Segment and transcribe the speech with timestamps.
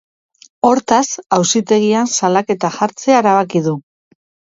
[0.67, 1.01] Hortaz,
[1.37, 3.75] auzitegian salaketa jartzea erabaki du.